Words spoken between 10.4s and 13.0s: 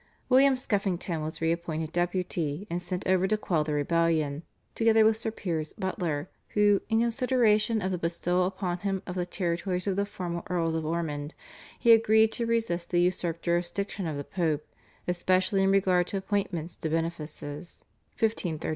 Earls of Ormond, agreed to resist the